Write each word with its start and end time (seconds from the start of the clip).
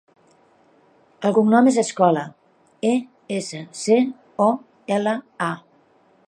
El 1.29 1.35
cognom 1.35 1.69
és 1.71 1.77
Escola: 1.81 2.23
e, 2.93 2.95
essa, 3.41 3.61
ce, 3.83 3.99
o, 4.47 4.49
ela, 4.99 5.15
a. 5.51 5.53